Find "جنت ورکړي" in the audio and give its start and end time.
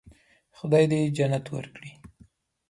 1.17-1.91